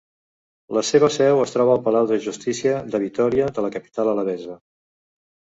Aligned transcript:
La 0.77 0.81
seva 0.87 1.09
seu 1.15 1.41
es 1.41 1.53
troba 1.57 1.75
al 1.77 1.83
Palau 1.89 2.09
de 2.13 2.19
Justícia 2.29 2.73
de 2.97 3.03
Vitòria 3.07 3.51
de 3.59 3.67
la 3.67 3.73
capital 3.77 4.11
alabesa. 4.15 4.57